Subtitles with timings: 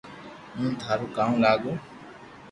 [0.55, 1.73] ھون ٿاريو ڪاوُ لاگو